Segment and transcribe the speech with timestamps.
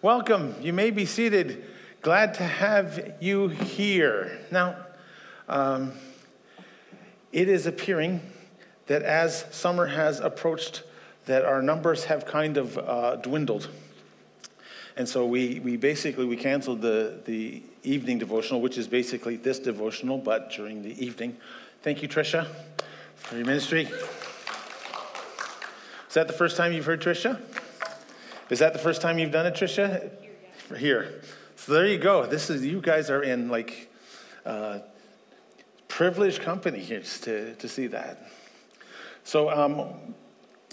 [0.00, 0.54] Welcome.
[0.60, 1.64] You may be seated.
[2.02, 4.38] Glad to have you here.
[4.48, 4.76] Now,
[5.48, 5.90] um,
[7.32, 8.20] it is appearing
[8.86, 10.84] that as summer has approached,
[11.26, 13.70] that our numbers have kind of uh, dwindled.
[14.96, 19.58] And so we, we basically we canceled the, the evening devotional, which is basically this
[19.58, 21.36] devotional, but during the evening.
[21.82, 22.46] Thank you, Tricia,
[23.16, 23.88] for your ministry.
[26.06, 27.40] Is that the first time you've heard Tricia?
[28.50, 30.10] Is that the first time you've done it, Tricia?
[30.70, 30.78] Here.
[30.78, 31.22] Here.
[31.56, 32.24] So there you go.
[32.24, 33.92] This is you guys are in like
[34.46, 34.78] uh,
[35.88, 38.30] privileged company here to, to see that.
[39.22, 40.14] So um,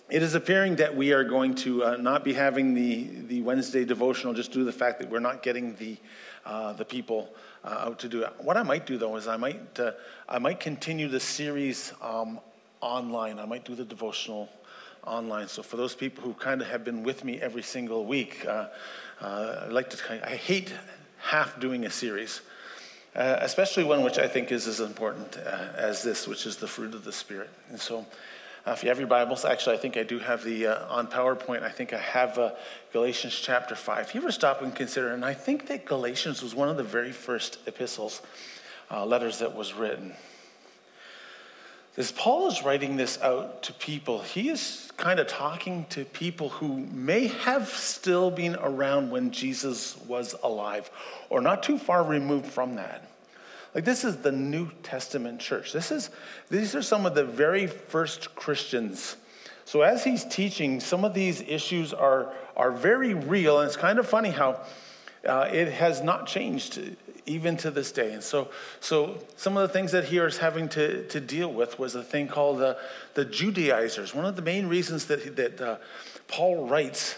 [0.09, 3.83] it is appearing that we are going to uh, not be having the, the Wednesday
[3.83, 5.97] devotional just due to the fact that we're not getting the,
[6.45, 7.35] uh, the people
[7.65, 8.31] uh, out to do it.
[8.37, 9.91] What I might do though is I might, uh,
[10.29, 12.39] I might continue the series um,
[12.79, 13.37] online.
[13.37, 14.47] I might do the devotional
[15.05, 15.47] online.
[15.47, 18.67] So for those people who kind of have been with me every single week, uh,
[19.21, 20.27] uh, I like to.
[20.27, 20.73] I hate
[21.17, 22.41] half doing a series,
[23.15, 26.67] uh, especially one which I think is as important uh, as this, which is the
[26.67, 27.49] fruit of the Spirit.
[27.69, 28.05] And so.
[28.67, 31.05] Uh, if you have your Bibles, actually, I think I do have the uh, on
[31.05, 31.61] PowerPoint.
[31.61, 32.55] I think I have
[32.91, 34.07] Galatians chapter 5.
[34.07, 36.83] If you ever stop and consider, and I think that Galatians was one of the
[36.83, 38.23] very first epistles,
[38.89, 40.15] letters that was written.
[41.97, 46.49] As Paul is writing this out to people, he is kind of talking to people
[46.49, 50.89] who may have still been around when Jesus was alive
[51.29, 53.09] or not too far removed from that.
[53.73, 55.71] Like this is the New Testament church.
[55.71, 56.09] This is
[56.49, 59.15] these are some of the very first Christians.
[59.63, 63.99] So as he's teaching, some of these issues are are very real, and it's kind
[63.99, 64.61] of funny how
[65.25, 66.79] uh, it has not changed
[67.25, 68.13] even to this day.
[68.13, 68.49] And so,
[68.79, 72.03] so some of the things that he is having to, to deal with was a
[72.03, 72.77] thing called the,
[73.13, 74.13] the Judaizers.
[74.13, 75.77] One of the main reasons that, that uh,
[76.27, 77.15] Paul writes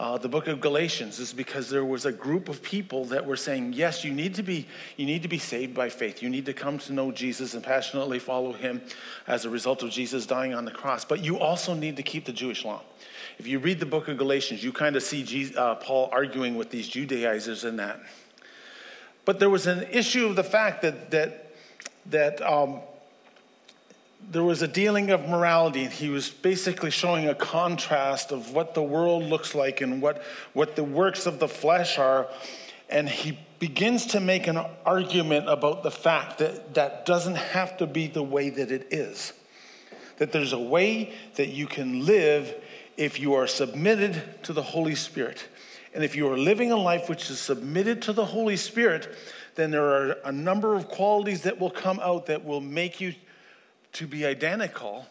[0.00, 3.36] uh, the book of Galatians is because there was a group of people that were
[3.36, 4.66] saying, yes, you need to be
[4.96, 6.22] you need to be saved by faith.
[6.22, 8.80] You need to come to know Jesus and passionately follow him
[9.26, 11.04] as a result of Jesus dying on the cross.
[11.04, 12.80] But you also need to keep the Jewish law.
[13.38, 16.56] If you read the book of Galatians, you kind of see Jesus, uh, Paul arguing
[16.56, 18.00] with these Judaizers in that.
[19.30, 21.52] But there was an issue of the fact that, that,
[22.06, 22.80] that um,
[24.28, 28.74] there was a dealing of morality, and he was basically showing a contrast of what
[28.74, 32.26] the world looks like and what, what the works of the flesh are.
[32.88, 37.86] And he begins to make an argument about the fact that that doesn't have to
[37.86, 39.32] be the way that it is.
[40.16, 42.52] That there's a way that you can live
[42.96, 45.46] if you are submitted to the Holy Spirit.
[45.92, 49.14] And if you are living a life which is submitted to the Holy Spirit,
[49.56, 53.14] then there are a number of qualities that will come out that will make you
[53.92, 55.06] to be identical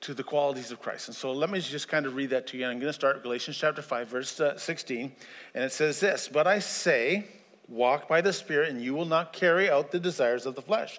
[0.00, 1.08] to the qualities of Christ.
[1.08, 2.66] And so let me just kind of read that to you.
[2.66, 5.12] I'm going to start Galatians chapter 5, verse uh, 16.
[5.54, 7.26] And it says this But I say,
[7.68, 10.98] walk by the Spirit, and you will not carry out the desires of the flesh.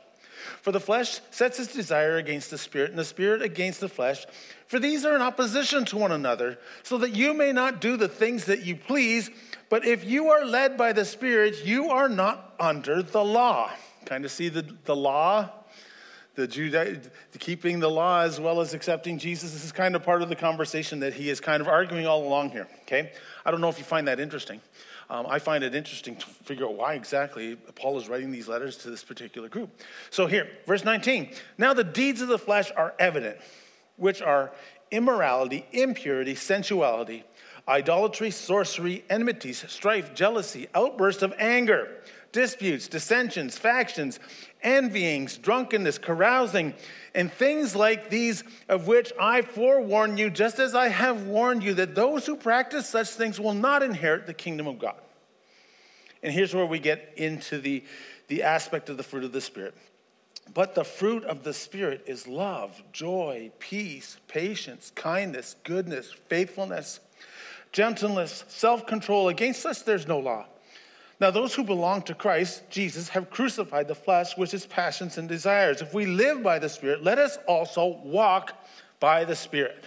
[0.62, 4.26] For the flesh sets its desire against the Spirit, and the Spirit against the flesh.
[4.68, 8.08] For these are in opposition to one another, so that you may not do the
[8.08, 9.30] things that you please.
[9.70, 13.72] But if you are led by the Spirit, you are not under the law.
[14.06, 15.50] Kind of see the, the law,
[16.36, 17.02] the, Juda,
[17.40, 19.52] keeping the law as well as accepting Jesus.
[19.52, 22.26] This is kind of part of the conversation that he is kind of arguing all
[22.26, 22.68] along here.
[22.84, 23.12] Okay?
[23.46, 24.62] I don't know if you find that interesting.
[25.12, 28.78] Um, I find it interesting to figure out why exactly Paul is writing these letters
[28.78, 29.70] to this particular group.
[30.10, 31.34] So here, verse 19.
[31.58, 33.38] Now the deeds of the flesh are evident
[33.98, 34.52] which are
[34.90, 37.26] immorality, impurity, sensuality,
[37.68, 41.90] idolatry, sorcery, enmities, strife, jealousy, outbursts of anger,
[42.32, 44.18] disputes, dissensions, factions,
[44.64, 46.74] envyings, drunkenness, carousing,
[47.14, 51.74] and things like these, of which I forewarn you, just as I have warned you,
[51.76, 54.96] that those who practice such things will not inherit the kingdom of God.
[56.24, 57.84] And here's where we get into the,
[58.28, 59.76] the aspect of the fruit of the Spirit.
[60.54, 67.00] But the fruit of the Spirit is love, joy, peace, patience, kindness, goodness, faithfulness,
[67.72, 69.30] gentleness, self control.
[69.30, 70.46] Against us, there's no law.
[71.22, 75.30] Now, those who belong to Christ Jesus have crucified the flesh with its passions and
[75.30, 75.80] desires.
[75.80, 78.54] If we live by the Spirit, let us also walk
[79.00, 79.86] by the Spirit.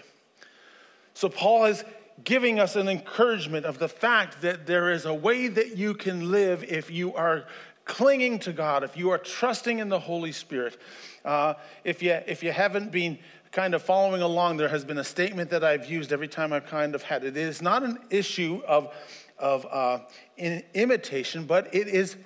[1.12, 1.82] So, Paul is
[2.22, 6.30] giving us an encouragement of the fact that there is a way that you can
[6.30, 7.46] live if you are
[7.84, 10.80] clinging to God, if you are trusting in the Holy Spirit,
[11.24, 13.18] uh, if, you, if you haven't been
[13.50, 16.66] kind of following along, there has been a statement that I've used every time I've
[16.66, 17.36] kind of had it.
[17.36, 18.94] It is not an issue of,
[19.38, 20.00] of uh,
[20.36, 22.16] imitation, but it is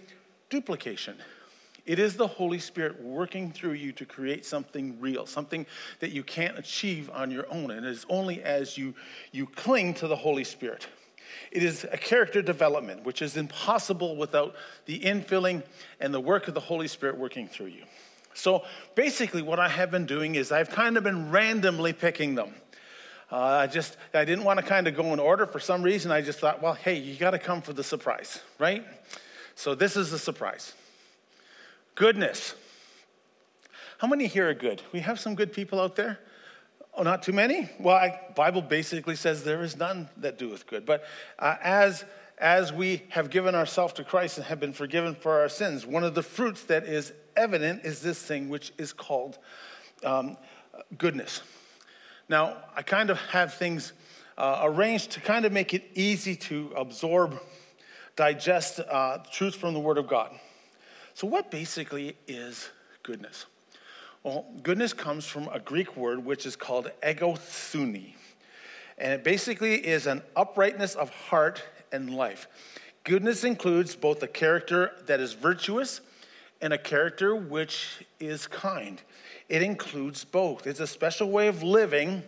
[0.51, 1.17] duplication.
[1.89, 5.65] It is the Holy Spirit working through you to create something real, something
[6.01, 7.71] that you can't achieve on your own.
[7.71, 8.95] And it is only as you,
[9.33, 10.87] you cling to the Holy Spirit.
[11.51, 14.55] It is a character development, which is impossible without
[14.85, 15.63] the infilling
[15.99, 17.85] and the work of the Holy Spirit working through you.
[18.35, 18.65] So
[18.95, 22.55] basically, what I have been doing is I've kind of been randomly picking them.
[23.31, 25.47] Uh, I just, I didn't want to kind of go in order.
[25.47, 28.41] For some reason, I just thought, well, hey, you got to come for the surprise,
[28.59, 28.85] right?
[29.55, 30.75] So this is the surprise
[31.95, 32.55] goodness.
[33.99, 34.81] How many here are good?
[34.93, 36.21] We have some good people out there.
[36.95, 37.69] Oh, not too many?
[37.81, 40.87] Well, I, Bible basically says there is none that doeth good.
[40.87, 41.05] But
[41.41, 42.05] uh, as
[42.39, 46.05] as we have given ourselves to Christ and have been forgiven for our sins, one
[46.05, 49.39] of the fruits that is evident is this thing which is called
[50.05, 50.37] um,
[50.97, 51.43] goodness.
[52.29, 53.93] Now, I kind of have things
[54.37, 57.41] uh, arranged to kind of make it easy to absorb,
[58.17, 60.39] digest uh, truth from the Word of God.
[61.15, 62.69] So, what basically is
[63.03, 63.47] goodness?
[64.23, 68.13] Well, goodness comes from a Greek word which is called agathosune.
[68.99, 72.47] And it basically is an uprightness of heart and life.
[73.05, 76.01] Goodness includes both a character that is virtuous
[76.61, 79.01] and a character which is kind.
[79.49, 80.67] It includes both.
[80.67, 82.23] It's a special way of living,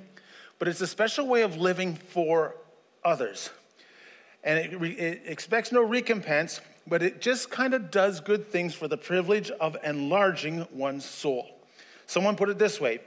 [0.58, 2.54] but it's a special way of living for
[3.04, 3.50] others.
[4.42, 8.74] And it, re- it expects no recompense, but it just kind of does good things
[8.74, 11.46] for the privilege of enlarging one's soul.
[12.06, 13.00] Someone put it this way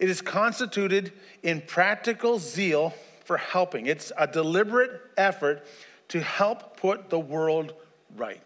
[0.00, 1.12] it is constituted
[1.42, 2.94] in practical zeal
[3.24, 5.64] for helping, it's a deliberate effort
[6.08, 7.72] to help put the world
[8.16, 8.40] right.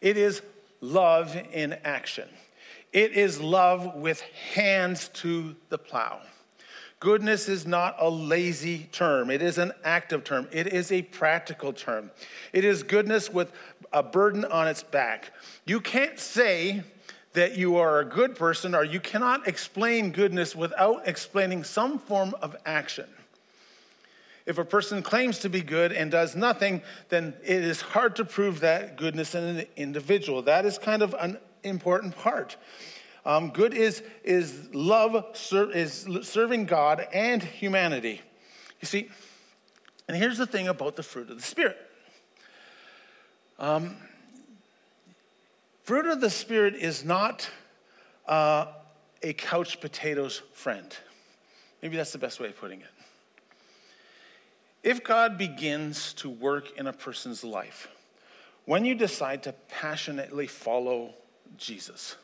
[0.00, 0.42] It is
[0.80, 2.28] love in action.
[2.92, 4.20] It is love with
[4.54, 6.20] hands to the plow.
[6.98, 9.30] Goodness is not a lazy term.
[9.30, 10.48] It is an active term.
[10.52, 12.10] It is a practical term.
[12.52, 13.52] It is goodness with
[13.92, 15.32] a burden on its back.
[15.64, 16.82] You can't say
[17.32, 22.34] that you are a good person, or you cannot explain goodness without explaining some form
[22.42, 23.06] of action.
[24.46, 28.24] If a person claims to be good and does nothing, then it is hard to
[28.24, 30.42] prove that goodness in an individual.
[30.42, 32.56] That is kind of an important part.
[33.24, 38.20] Um, good is, is love, ser- is serving God and humanity.
[38.80, 39.10] You see,
[40.08, 41.76] and here's the thing about the fruit of the Spirit.
[43.58, 43.96] Um,
[45.90, 47.50] Fruit of the Spirit is not
[48.28, 48.66] uh,
[49.24, 50.96] a couch potatoes friend.
[51.82, 52.86] Maybe that's the best way of putting it.
[54.84, 57.88] If God begins to work in a person's life,
[58.66, 61.14] when you decide to passionately follow
[61.56, 62.16] Jesus,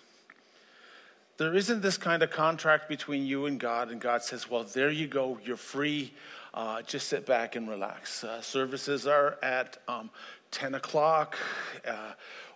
[1.37, 4.91] there isn't this kind of contract between you and God, and God says, Well, there
[4.91, 6.13] you go, you're free.
[6.55, 8.25] Uh, just sit back and relax.
[8.25, 10.09] Uh, services are at um,
[10.51, 11.37] 10 o'clock.
[11.87, 12.13] Uh,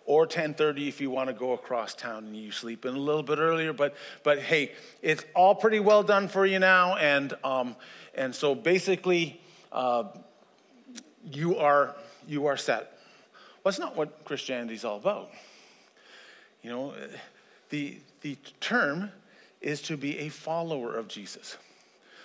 [0.06, 3.22] or 10:30 if you want to go across town and you sleep in a little
[3.22, 3.72] bit earlier.
[3.72, 3.94] But
[4.24, 4.72] but hey,
[5.02, 7.76] it's all pretty well done for you now, and um,
[8.14, 9.40] and so basically,
[9.70, 10.04] uh,
[11.24, 11.94] you are
[12.26, 12.98] you are set.
[13.62, 15.30] Well, that's not what Christianity is all about.
[16.62, 16.94] You know,
[17.70, 19.10] the the term
[19.60, 21.56] is to be a follower of Jesus.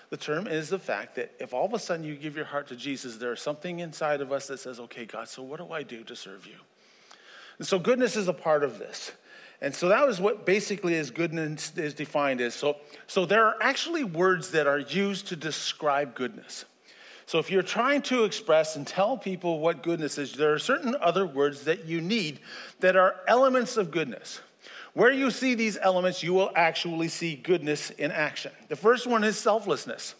[0.09, 2.67] The term is the fact that if all of a sudden you give your heart
[2.67, 5.83] to Jesus, there's something inside of us that says, okay, God, so what do I
[5.83, 6.55] do to serve you?
[7.57, 9.11] And so goodness is a part of this.
[9.61, 12.53] And so that was what basically is goodness is defined as.
[12.53, 12.77] So,
[13.07, 16.65] so there are actually words that are used to describe goodness.
[17.27, 20.95] So if you're trying to express and tell people what goodness is, there are certain
[21.01, 22.39] other words that you need
[22.81, 24.41] that are elements of goodness.
[24.93, 28.51] Where you see these elements, you will actually see goodness in action.
[28.69, 30.15] The first one is selflessness.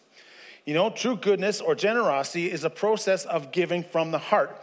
[0.66, 4.62] You know, true goodness or generosity is a process of giving from the heart.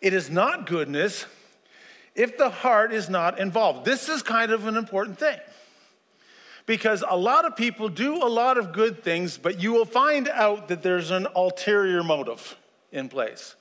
[0.00, 1.26] It is not goodness
[2.14, 3.84] if the heart is not involved.
[3.84, 5.38] This is kind of an important thing
[6.66, 10.28] because a lot of people do a lot of good things, but you will find
[10.28, 12.56] out that there's an ulterior motive
[12.90, 13.54] in place.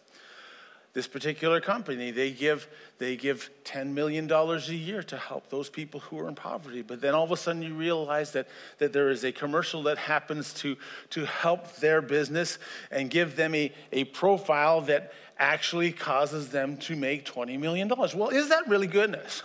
[0.94, 2.68] This particular company, they give,
[3.00, 6.84] they give $10 million a year to help those people who are in poverty.
[6.84, 9.98] But then all of a sudden you realize that, that there is a commercial that
[9.98, 10.78] happens to,
[11.10, 12.60] to help their business
[12.92, 17.88] and give them a, a profile that actually causes them to make $20 million.
[17.90, 19.42] Well, is that really goodness?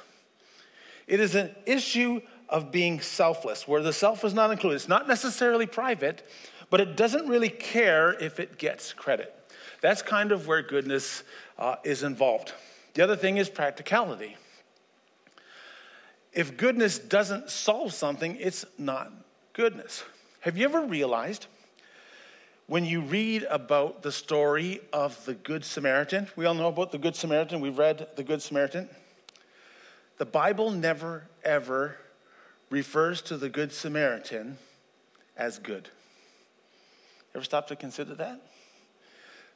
[1.06, 4.76] It is an issue of being selfless, where the self is not included.
[4.76, 6.26] It's not necessarily private,
[6.70, 9.34] but it doesn't really care if it gets credit.
[9.80, 11.22] That's kind of where goodness
[11.58, 12.52] uh, is involved.
[12.94, 14.36] The other thing is practicality.
[16.32, 19.12] If goodness doesn't solve something, it's not
[19.52, 20.04] goodness.
[20.40, 21.46] Have you ever realized
[22.66, 26.98] when you read about the story of the Good Samaritan, we all know about the
[26.98, 28.88] Good Samaritan, we've read the Good Samaritan.
[30.18, 31.96] The Bible never, ever
[32.70, 34.58] refers to the Good Samaritan
[35.36, 35.88] as good.
[37.34, 38.40] Ever stop to consider that?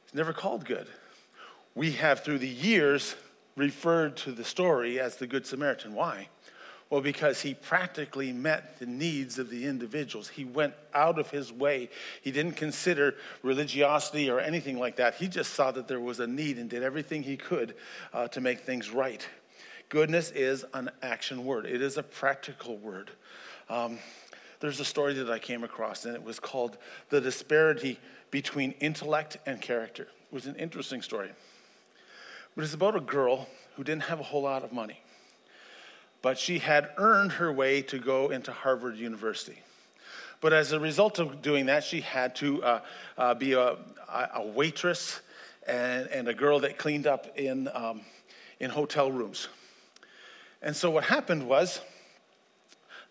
[0.05, 0.87] It's never called good.
[1.75, 3.15] we have through the years
[3.55, 5.93] referred to the story as the Good Samaritan.
[5.93, 6.27] Why?
[6.89, 10.29] Well, because he practically met the needs of the individuals.
[10.29, 11.89] He went out of his way.
[12.21, 15.15] He didn't consider religiosity or anything like that.
[15.15, 17.73] He just saw that there was a need and did everything he could
[18.13, 19.27] uh, to make things right.
[19.93, 23.11] Goodness is an action word, it is a practical word.
[23.69, 23.99] Um,
[24.59, 27.99] there's a story that I came across, and it was called The Disparity
[28.31, 30.07] Between Intellect and Character.
[30.31, 31.29] It was an interesting story.
[32.55, 34.99] But it's about a girl who didn't have a whole lot of money
[36.23, 39.59] but she had earned her way to go into Harvard University.
[40.39, 42.81] But as a result of doing that, she had to uh,
[43.17, 43.75] uh, be a,
[44.09, 45.19] a, waitress
[45.67, 48.01] and, and a girl that cleaned up in, um,
[48.61, 49.49] in hotel rooms.
[50.63, 51.81] And so what happened was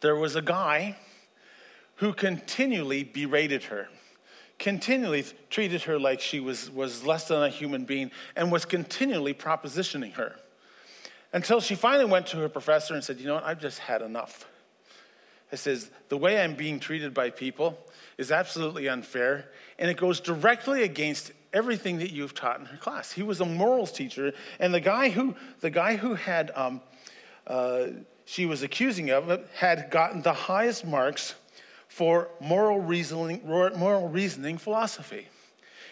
[0.00, 0.97] there was a guy
[1.97, 3.88] who continually berated her,
[4.59, 9.35] continually treated her like she was, was less than a human being, and was continually
[9.35, 10.35] propositioning her.
[11.35, 13.44] Until she finally went to her professor and said, You know what?
[13.44, 14.47] I've just had enough.
[15.50, 17.78] It says, The way I'm being treated by people
[18.18, 23.12] is absolutely unfair, and it goes directly against everything that you've taught in her class.
[23.12, 26.80] He was a morals teacher, and the guy who, the guy who had, um,
[27.46, 27.87] uh,
[28.25, 31.34] she was accusing of had gotten the highest marks
[31.88, 35.28] for moral reasoning, moral reasoning philosophy.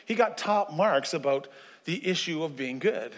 [0.07, 1.49] He got top marks about
[1.85, 3.13] the issue of being good.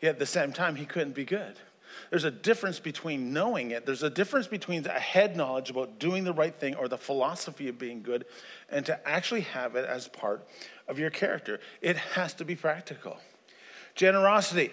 [0.00, 1.56] Yet at the same time, he couldn't be good.
[2.10, 6.24] There's a difference between knowing it, there's a difference between a head knowledge about doing
[6.24, 8.26] the right thing or the philosophy of being good,
[8.68, 10.46] and to actually have it as part
[10.88, 11.60] of your character.
[11.80, 13.18] It has to be practical.
[13.94, 14.72] Generosity.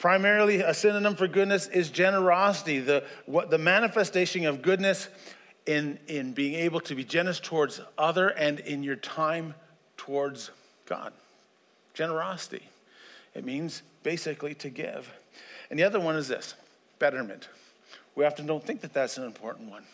[0.00, 5.08] Primarily, a synonym for goodness is generosity, the, what, the manifestation of goodness
[5.66, 9.54] in, in being able to be generous towards other and in your time
[9.98, 10.52] towards
[10.86, 11.12] God.
[11.92, 12.62] Generosity.
[13.34, 15.12] It means basically to give.
[15.68, 16.54] And the other one is this
[16.98, 17.50] betterment.
[18.14, 19.84] We often don't think that that's an important one.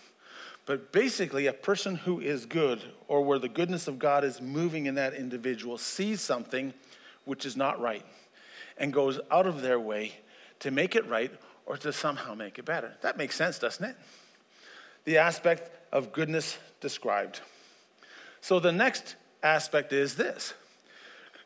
[0.67, 4.87] But basically, a person who is good, or where the goodness of God is moving
[4.87, 6.75] in that individual, sees something
[7.25, 8.05] which is not right
[8.79, 10.13] and goes out of their way
[10.61, 11.33] to make it right
[11.67, 12.95] or to somehow make it better.
[13.03, 13.97] That makes sense, doesn't it?
[15.05, 17.41] The aspect of goodness described.
[18.41, 20.55] So the next aspect is this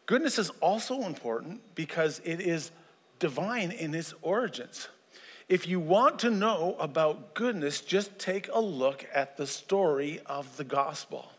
[0.07, 2.73] Goodness is also important because it is
[3.21, 4.89] divine in its origins.
[5.49, 10.57] If you want to know about goodness, just take a look at the story of
[10.57, 11.31] the gospel.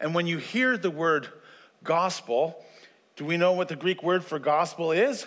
[0.00, 1.28] And when you hear the word
[1.82, 2.62] gospel,
[3.18, 5.26] do we know what the Greek word for gospel is?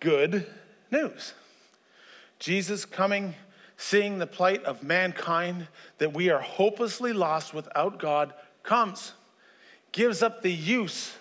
[0.00, 0.44] Good
[0.90, 1.34] news.
[2.40, 3.36] Jesus coming,
[3.76, 5.68] seeing the plight of mankind,
[5.98, 9.12] that we are hopelessly lost without God, comes
[9.92, 11.16] gives up the use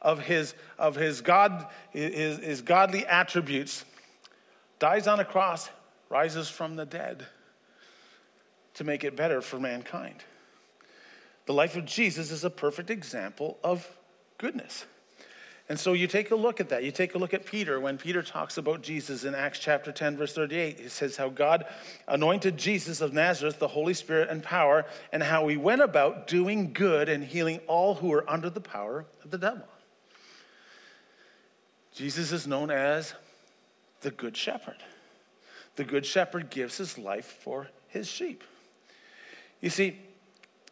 [0.00, 3.84] of his, of his, God, his, his godly attributes,
[4.78, 5.68] dies on a cross,
[6.08, 7.26] rises from the dead
[8.72, 10.24] to make it better for mankind.
[11.44, 13.86] The life of Jesus is a perfect example of
[14.38, 14.86] goodness.
[15.68, 16.84] And so you take a look at that.
[16.84, 20.16] You take a look at Peter when Peter talks about Jesus in Acts chapter 10,
[20.16, 20.78] verse 38.
[20.78, 21.66] He says how God
[22.06, 26.72] anointed Jesus of Nazareth, the Holy Spirit and power, and how he went about doing
[26.72, 29.66] good and healing all who were under the power of the devil.
[31.92, 33.14] Jesus is known as
[34.02, 34.76] the Good Shepherd.
[35.74, 38.44] The Good Shepherd gives his life for his sheep.
[39.60, 39.98] You see,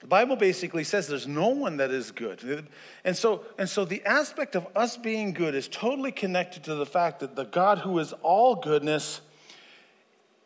[0.04, 2.68] the Bible basically says there's no one that is good.
[3.04, 6.84] And so, and so the aspect of us being good is totally connected to the
[6.84, 9.22] fact that the God who is all goodness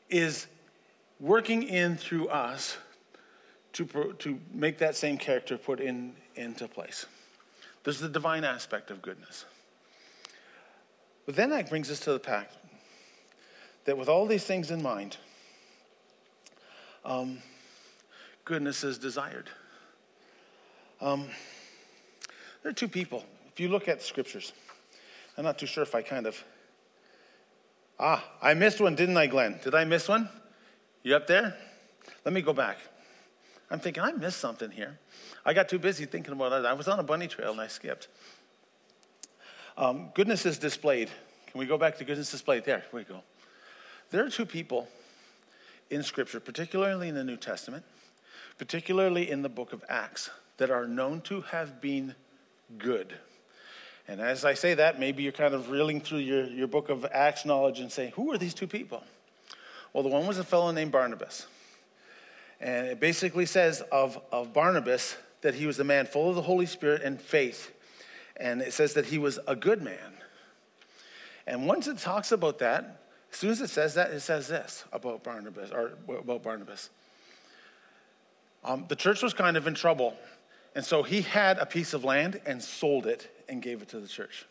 [0.09, 0.47] is
[1.19, 2.77] working in through us
[3.73, 7.07] to, to make that same character put in, into place.
[7.83, 9.45] There's the divine aspect of goodness.
[11.27, 12.55] But then that brings us to the fact
[13.87, 15.17] that with all these things in mind,
[17.05, 17.39] um,
[18.49, 19.51] goodness is desired.
[21.03, 21.27] Um,
[22.63, 23.23] there are two people.
[23.53, 24.55] If you look at scriptures,
[25.37, 26.43] I'm not too sure if I kind of.
[28.01, 29.61] Ah, I missed one, didn't I, Glenn?
[29.63, 30.31] Did I miss one?
[31.03, 31.55] You up there?
[32.25, 32.79] Let me go back.
[33.71, 34.99] I'm thinking, I missed something here.
[35.45, 36.65] I got too busy thinking about it.
[36.65, 38.09] I was on a bunny trail and I skipped.
[39.77, 41.11] Um, goodness is displayed.
[41.49, 42.65] Can we go back to goodness displayed?
[42.65, 43.23] There we go.
[44.11, 44.89] There are two people
[45.91, 47.85] in Scripture, particularly in the New Testament,
[48.59, 52.15] particularly in the book of Acts, that are known to have been
[52.77, 53.15] good.
[54.09, 57.07] And as I say that, maybe you're kind of reeling through your, your book of
[57.13, 59.03] Acts knowledge and saying, who are these two people?
[59.93, 61.47] Well, the one was a fellow named Barnabas.
[62.61, 66.43] And it basically says of, of Barnabas that he was a man full of the
[66.43, 67.71] Holy Spirit and faith.
[68.39, 70.15] and it says that he was a good man.
[71.47, 74.85] And once it talks about that, as soon as it says that, it says this
[74.93, 76.91] about Barnabas, or about Barnabas.
[78.65, 80.17] Um, the church was kind of in trouble,
[80.75, 84.01] and so he had a piece of land and sold it and gave it to
[84.01, 84.47] the church.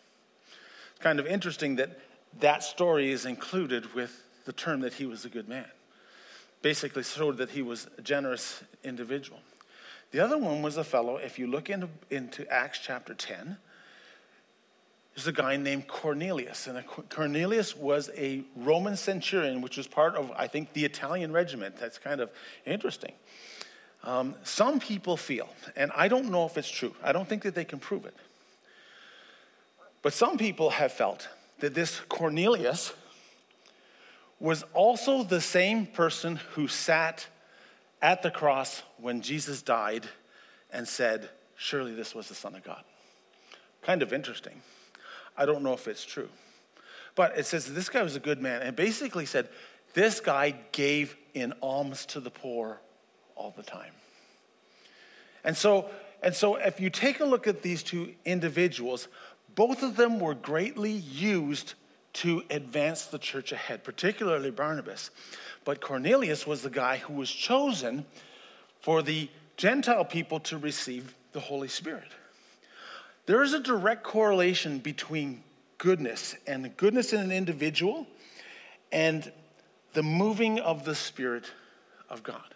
[0.92, 2.00] It's kind of interesting that
[2.40, 5.66] that story is included with the term that he was a good man.
[6.62, 9.40] Basically, showed that he was a generous individual.
[10.12, 13.58] The other one was a fellow, if you look into, into Acts chapter 10,
[15.14, 16.68] there's a guy named Cornelius.
[16.68, 21.76] And Cornelius was a Roman centurion, which was part of, I think, the Italian regiment.
[21.78, 22.30] That's kind of
[22.66, 23.14] interesting.
[24.04, 27.56] Um, some people feel, and I don't know if it's true, I don't think that
[27.56, 28.16] they can prove it,
[30.02, 31.28] but some people have felt
[31.60, 32.94] that this Cornelius
[34.40, 37.28] was also the same person who sat
[38.02, 40.08] at the cross when Jesus died
[40.72, 42.84] and said, Surely this was the Son of God.
[43.82, 44.62] Kind of interesting.
[45.36, 46.30] I don't know if it's true.
[47.16, 49.50] But it says this guy was a good man and basically said,
[49.96, 52.80] This guy gave in alms to the poor
[53.38, 53.92] all the time.
[55.44, 55.90] And so,
[56.22, 59.08] and so if you take a look at these two individuals,
[59.56, 61.76] both of them were greatly used
[62.14, 65.12] to advance the church ahead, particularly Barnabas.
[65.64, 68.06] But Cornelius was the guy who was chosen
[68.82, 72.12] for the Gentile people to receive the Holy Spirit.
[73.26, 75.44] There is a direct correlation between
[75.78, 78.08] goodness and goodness in an individual
[78.92, 79.32] and
[79.94, 81.46] the moving of the Spirit
[82.10, 82.56] of God.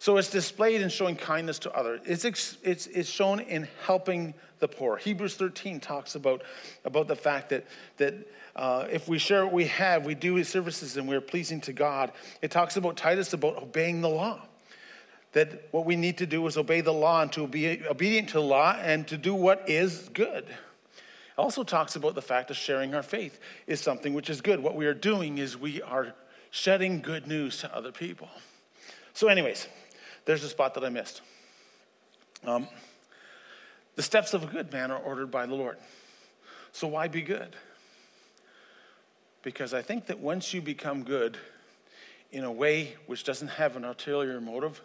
[0.00, 2.00] So it's displayed in showing kindness to others.
[2.06, 4.96] It's, it's, it's shown in helping the poor.
[4.96, 6.40] Hebrews 13 talks about,
[6.86, 7.66] about the fact that,
[7.98, 8.14] that
[8.56, 11.74] uh, if we share what we have, we do his services and we're pleasing to
[11.74, 12.12] God.
[12.40, 14.40] It talks about Titus about obeying the law.
[15.32, 18.34] That what we need to do is obey the law and to be obedient to
[18.36, 20.44] the law and to do what is good.
[20.44, 24.60] It also talks about the fact of sharing our faith is something which is good.
[24.60, 26.14] What we are doing is we are
[26.50, 28.30] shedding good news to other people.
[29.12, 29.68] So, anyways,
[30.30, 31.22] there's a spot that I missed.
[32.46, 32.68] Um,
[33.96, 35.76] the steps of a good man are ordered by the Lord.
[36.70, 37.56] So, why be good?
[39.42, 41.36] Because I think that once you become good
[42.30, 44.80] in a way which doesn't have an ulterior motive,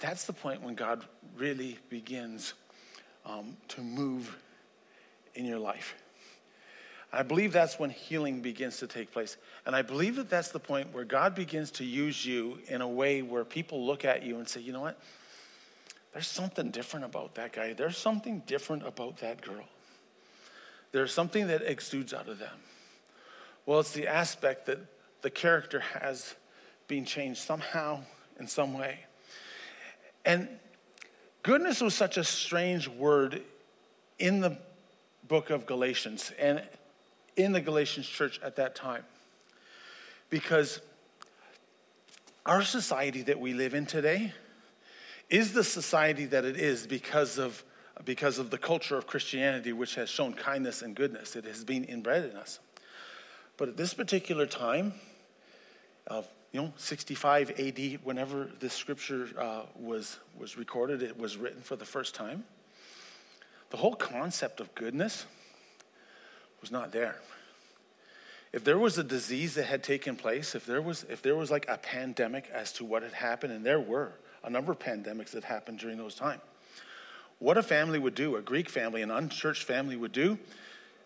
[0.00, 1.04] that's the point when God
[1.36, 2.54] really begins
[3.26, 4.38] um, to move
[5.34, 5.96] in your life.
[7.12, 9.36] I believe that's when healing begins to take place.
[9.66, 12.88] And I believe that that's the point where God begins to use you in a
[12.88, 15.00] way where people look at you and say, you know what?
[16.12, 17.72] There's something different about that guy.
[17.72, 19.64] There's something different about that girl.
[20.92, 22.56] There's something that exudes out of them.
[23.66, 24.78] Well, it's the aspect that
[25.22, 26.34] the character has
[26.88, 28.00] been changed somehow,
[28.38, 29.00] in some way.
[30.24, 30.48] And
[31.42, 33.42] goodness was such a strange word
[34.18, 34.58] in the
[35.28, 36.62] book of Galatians and
[37.36, 39.04] in the Galatians church at that time.
[40.28, 40.80] Because
[42.46, 44.32] our society that we live in today
[45.28, 47.62] is the society that it is because of,
[48.04, 51.36] because of the culture of Christianity, which has shown kindness and goodness.
[51.36, 52.58] It has been inbred in us.
[53.56, 54.94] But at this particular time,
[56.06, 61.62] of you know, 65 AD, whenever this scripture uh, was, was recorded, it was written
[61.62, 62.44] for the first time.
[63.70, 65.26] The whole concept of goodness
[66.60, 67.16] was not there.
[68.52, 71.50] If there was a disease that had taken place, if there was, if there was
[71.50, 75.30] like a pandemic as to what had happened, and there were a number of pandemics
[75.30, 76.40] that happened during those times,
[77.38, 80.38] what a family would do, a Greek family, an unchurched family would do,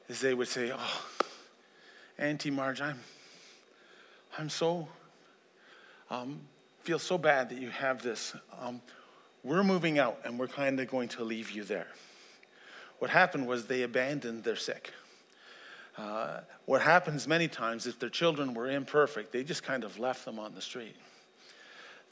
[0.09, 1.07] is they would say, Oh,
[2.19, 3.01] Auntie Marge, I'm,
[4.39, 4.89] I'm so,
[6.11, 6.41] um,
[6.83, 8.35] feel so bad that you have this.
[8.59, 8.81] Um,
[9.43, 11.89] we're moving out and we're kind of going to leave you there.
[12.99, 14.93] What happened was they abandoned their sick.
[15.97, 20.25] Uh, what happens many times, if their children were imperfect, they just kind of left
[20.25, 20.97] them on the street.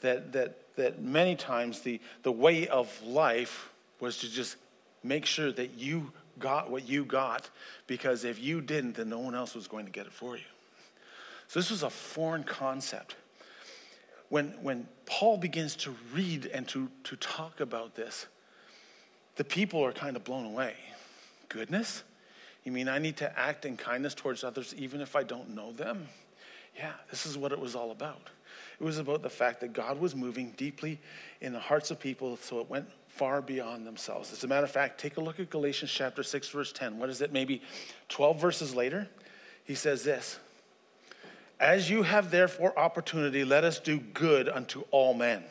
[0.01, 4.57] That, that, that many times the, the way of life was to just
[5.03, 7.49] make sure that you got what you got
[7.87, 10.43] because if you didn't, then no one else was going to get it for you.
[11.47, 13.15] So this was a foreign concept.
[14.29, 18.27] When, when Paul begins to read and to, to talk about this,
[19.35, 20.73] the people are kind of blown away.
[21.49, 22.03] Goodness?
[22.63, 25.71] You mean I need to act in kindness towards others even if I don't know
[25.73, 26.07] them?
[26.77, 28.29] Yeah, this is what it was all about.
[28.79, 30.99] It was about the fact that God was moving deeply
[31.41, 34.31] in the hearts of people so it went far beyond themselves.
[34.31, 36.97] As a matter of fact, take a look at Galatians chapter 6, verse 10.
[36.97, 37.31] What is it?
[37.31, 37.61] Maybe
[38.09, 39.07] 12 verses later?
[39.65, 40.39] He says this
[41.59, 45.43] As you have therefore opportunity, let us do good unto all men.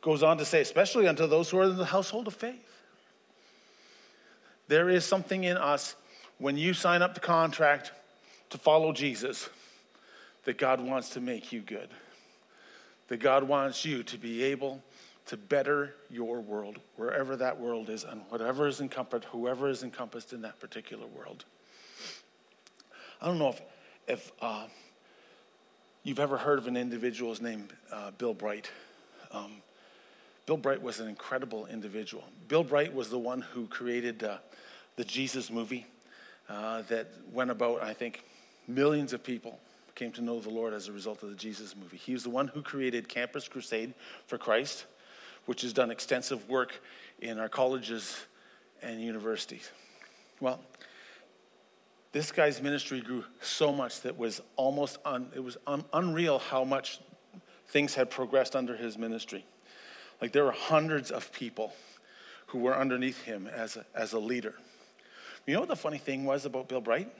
[0.00, 2.64] Goes on to say, especially unto those who are in the household of faith.
[4.68, 5.96] there is something in us
[6.38, 7.92] when you sign up the contract
[8.50, 9.48] to follow Jesus
[10.44, 11.88] that God wants to make you good.
[13.08, 14.82] That God wants you to be able
[15.26, 20.32] to better your world, wherever that world is, and whatever is encompassed, whoever is encompassed
[20.32, 21.44] in that particular world.
[23.20, 23.60] I don't know if,
[24.06, 24.66] if uh,
[26.02, 28.70] you've ever heard of an individual named uh, Bill Bright.
[29.32, 29.60] Um,
[30.46, 32.24] Bill Bright was an incredible individual.
[32.46, 34.38] Bill Bright was the one who created uh,
[34.96, 35.86] the Jesus movie
[36.48, 38.24] uh, that went about, I think,
[38.66, 39.58] millions of people
[39.94, 41.96] came to know the Lord as a result of the Jesus movie.
[41.96, 43.94] He was the one who created Campus Crusade
[44.26, 44.86] for Christ
[45.48, 46.78] which has done extensive work
[47.20, 48.18] in our colleges
[48.82, 49.70] and universities.
[50.40, 50.60] Well,
[52.12, 56.64] this guy's ministry grew so much that was almost un, it was un, unreal how
[56.64, 57.00] much
[57.68, 59.42] things had progressed under his ministry.
[60.20, 61.72] Like there were hundreds of people
[62.48, 64.54] who were underneath him as a, as a leader.
[65.48, 67.10] You know what the funny thing was about Bill Bright?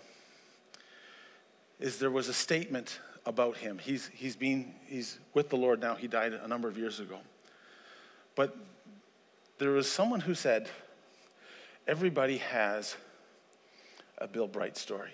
[1.81, 3.79] Is there was a statement about him.
[3.79, 5.95] He's, he's been, he's with the Lord now.
[5.95, 7.17] He died a number of years ago.
[8.37, 8.55] But
[9.57, 10.69] there was someone who said,
[11.87, 12.97] everybody has
[14.19, 15.13] a Bill Bright story.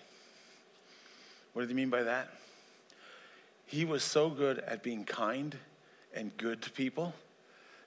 [1.52, 2.30] What did he mean by that?
[3.66, 5.56] He was so good at being kind
[6.12, 7.14] and good to people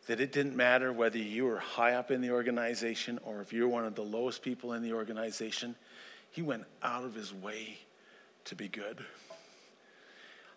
[0.08, 3.68] that it didn't matter whether you were high up in the organization or if you're
[3.68, 5.76] one of the lowest people in the organization,
[6.32, 7.78] he went out of his way
[8.46, 9.04] to be good.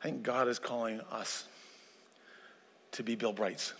[0.01, 1.45] I think God is calling us
[2.93, 3.75] to be Bill Brights.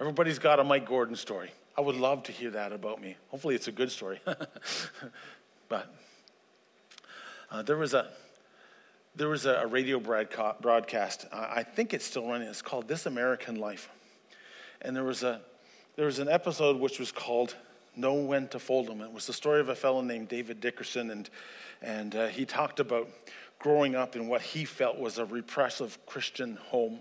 [0.00, 1.50] Everybody's got a Mike Gordon story.
[1.76, 3.16] I would love to hear that about me.
[3.28, 4.20] Hopefully, it's a good story.
[5.68, 5.94] but
[7.50, 8.08] uh, there was a
[9.14, 11.26] there was a radio broadcast.
[11.32, 12.46] I think it's still running.
[12.46, 13.88] It's called This American Life,
[14.82, 15.40] and there was a
[15.96, 17.56] there was an episode which was called
[17.96, 19.00] Know When to Fold Them.
[19.00, 21.28] It was the story of a fellow named David Dickerson, and
[21.82, 23.08] and uh, he talked about
[23.58, 27.00] growing up in what he felt was a repressive Christian home.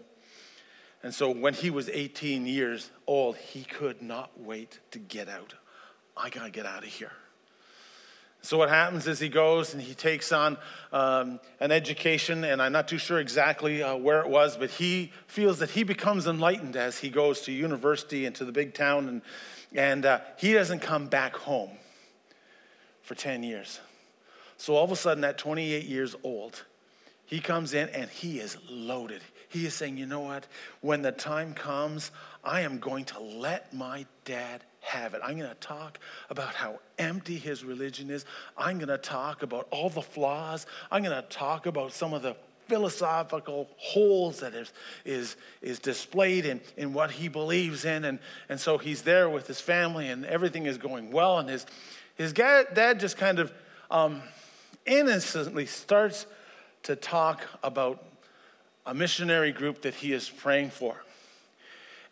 [1.04, 5.54] And so when he was 18 years old, he could not wait to get out.
[6.16, 7.12] I got to get out of here.
[8.42, 10.58] So what happens is he goes and he takes on
[10.94, 15.12] um, an education, and I'm not too sure exactly uh, where it was, but he
[15.26, 19.10] feels that he becomes enlightened as he goes to university and to the big town,
[19.10, 19.22] and,
[19.74, 21.72] and uh, he doesn't come back home
[23.02, 23.80] for 10 years.
[24.58, 26.64] So all of a sudden, at 28 years old,
[27.26, 29.22] he comes in and he is loaded.
[29.50, 30.48] He is saying, you know what?
[30.82, 32.12] When the time comes,
[32.44, 35.22] I am going to let my dad have it.
[35.24, 38.26] I'm going to talk about how empty his religion is.
[38.58, 40.66] I'm going to talk about all the flaws.
[40.90, 42.36] I'm going to talk about some of the
[42.68, 44.74] philosophical holes that is,
[45.06, 48.06] is, is displayed in, in what he believes in.
[48.06, 48.20] And,
[48.50, 51.40] and so he's there with his family, and everything is going well.
[51.40, 51.66] And his,
[52.16, 53.54] his dad just kind of
[53.92, 54.22] um,
[54.86, 56.26] innocently starts
[56.84, 58.04] to talk about
[58.86, 61.04] a missionary group that he is praying for.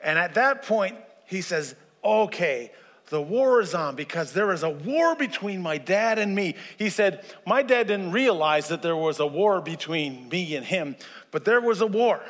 [0.01, 1.75] And at that point, he says,
[2.05, 2.71] Okay,
[3.09, 6.55] the war is on because there is a war between my dad and me.
[6.77, 10.95] He said, My dad didn't realize that there was a war between me and him,
[11.31, 12.21] but there was a war.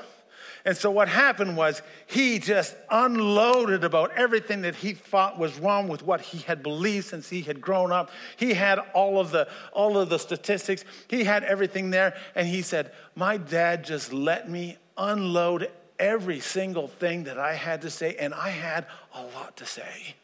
[0.66, 5.88] And so what happened was he just unloaded about everything that he thought was wrong
[5.88, 8.10] with what he had believed since he had grown up.
[8.36, 10.84] He had all of the all of the statistics.
[11.08, 16.88] He had everything there and he said, "My dad just let me unload every single
[16.88, 20.15] thing that I had to say and I had a lot to say."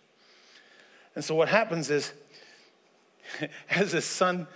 [1.16, 2.14] And so what happens is
[3.70, 4.48] as his son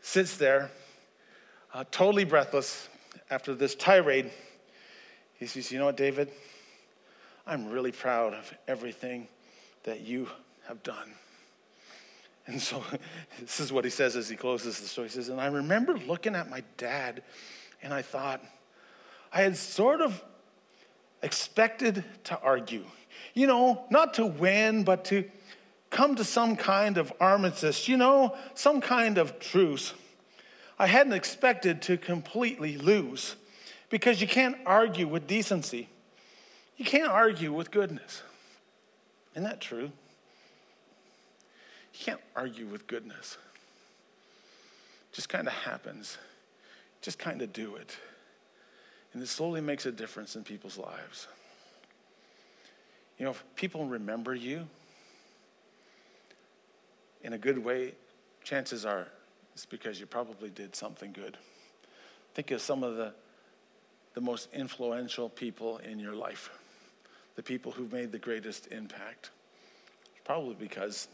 [0.00, 0.70] sits there
[1.72, 2.88] uh, totally breathless
[3.30, 4.30] after this tirade,
[5.34, 6.30] he says, You know what, David?
[7.46, 9.28] I'm really proud of everything
[9.84, 10.28] that you
[10.66, 11.12] have done.
[12.46, 12.82] And so
[13.40, 15.08] this is what he says as he closes the story.
[15.08, 17.22] He says, And I remember looking at my dad
[17.82, 18.42] and I thought,
[19.32, 20.22] I had sort of
[21.22, 22.84] expected to argue.
[23.34, 25.24] You know, not to win, but to
[25.90, 29.92] come to some kind of armistice, you know, some kind of truce.
[30.78, 33.36] I hadn't expected to completely lose
[33.90, 35.88] because you can't argue with decency.
[36.76, 38.22] You can't argue with goodness.
[39.32, 39.90] Isn't that true?
[41.92, 43.36] You can't argue with goodness.
[45.10, 46.16] It just kind of happens.
[47.02, 47.96] Just kind of do it.
[49.12, 51.26] And it slowly makes a difference in people's lives.
[53.18, 54.66] You know, if people remember you
[57.22, 57.92] in a good way,
[58.44, 59.08] chances are
[59.52, 61.36] it's because you probably did something good.
[62.34, 63.12] Think of some of the
[64.14, 66.50] the most influential people in your life,
[67.36, 69.30] the people who've made the greatest impact.
[70.12, 71.08] It's probably because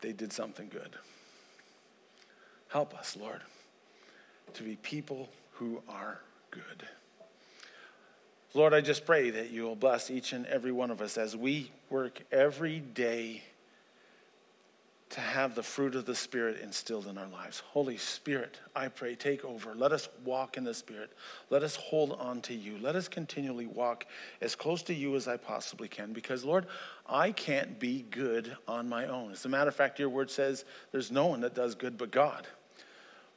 [0.00, 0.90] they did something good.
[2.68, 3.40] Help us, Lord,
[4.54, 6.20] to be people who are
[6.50, 6.86] good.
[8.52, 11.36] Lord, I just pray that you will bless each and every one of us as
[11.36, 13.42] we work every day
[15.10, 17.60] to have the fruit of the Spirit instilled in our lives.
[17.60, 19.74] Holy Spirit, I pray, take over.
[19.74, 21.10] Let us walk in the Spirit.
[21.50, 22.78] Let us hold on to you.
[22.80, 24.06] Let us continually walk
[24.40, 26.66] as close to you as I possibly can because, Lord,
[27.08, 29.32] I can't be good on my own.
[29.32, 32.12] As a matter of fact, your word says there's no one that does good but
[32.12, 32.46] God.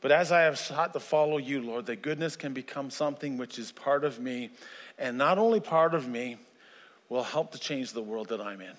[0.03, 3.57] But as I have sought to follow you, Lord, that goodness can become something which
[3.57, 4.49] is part of me,
[4.99, 6.37] and not only part of me,
[7.07, 8.73] will help to change the world that I'm in.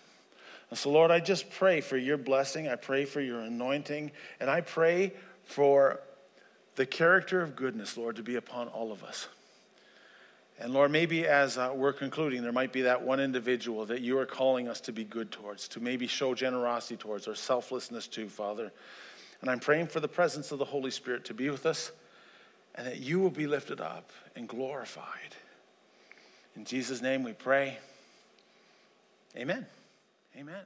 [0.69, 2.69] And so, Lord, I just pray for your blessing.
[2.69, 4.13] I pray for your anointing.
[4.39, 6.01] And I pray for
[6.77, 9.27] the character of goodness, Lord, to be upon all of us.
[10.61, 14.19] And Lord, maybe as uh, we're concluding, there might be that one individual that you
[14.19, 18.29] are calling us to be good towards, to maybe show generosity towards or selflessness to,
[18.29, 18.71] Father.
[19.45, 21.93] And I'm praying for the presence of the Holy Spirit to be with us
[22.77, 25.37] and that you will be lifted up and glorified.
[26.57, 27.77] In Jesus' name we pray.
[29.37, 29.67] Amen.
[30.35, 30.63] Amen.